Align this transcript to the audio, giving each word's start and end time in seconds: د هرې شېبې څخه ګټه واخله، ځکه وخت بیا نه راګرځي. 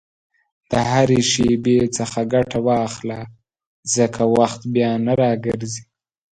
د 0.69 0.71
هرې 0.91 1.21
شېبې 1.31 1.79
څخه 1.97 2.19
ګټه 2.33 2.59
واخله، 2.67 3.19
ځکه 3.95 4.21
وخت 4.37 4.61
بیا 4.73 4.91
نه 5.05 5.13
راګرځي. 5.21 5.83